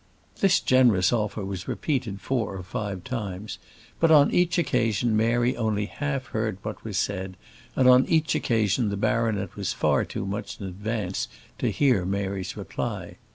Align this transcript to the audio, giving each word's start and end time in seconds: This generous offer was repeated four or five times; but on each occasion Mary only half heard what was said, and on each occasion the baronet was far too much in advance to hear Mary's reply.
This 0.39 0.59
generous 0.59 1.13
offer 1.13 1.45
was 1.45 1.67
repeated 1.67 2.21
four 2.21 2.55
or 2.57 2.63
five 2.63 3.03
times; 3.03 3.59
but 3.99 4.09
on 4.09 4.31
each 4.31 4.57
occasion 4.57 5.15
Mary 5.15 5.55
only 5.55 5.85
half 5.85 6.25
heard 6.29 6.57
what 6.63 6.83
was 6.83 6.97
said, 6.97 7.37
and 7.75 7.87
on 7.87 8.07
each 8.07 8.33
occasion 8.33 8.89
the 8.89 8.97
baronet 8.97 9.55
was 9.55 9.73
far 9.73 10.03
too 10.03 10.25
much 10.25 10.59
in 10.59 10.65
advance 10.65 11.27
to 11.59 11.69
hear 11.69 12.03
Mary's 12.03 12.57
reply. 12.57 13.17